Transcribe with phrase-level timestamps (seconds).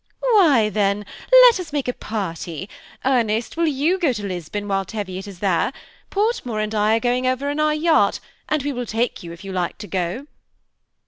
[0.33, 2.67] "Well, then, let us make a party.
[3.05, 5.71] Ernest, will you go to Lisbon while Teviot is there?
[6.09, 6.95] Portmore and I.
[6.95, 8.19] are going over in our yacht,
[8.49, 10.25] and we will take you if you like to go."